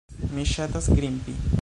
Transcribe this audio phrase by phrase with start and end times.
[0.37, 1.41] Mi ŝatas grimpi.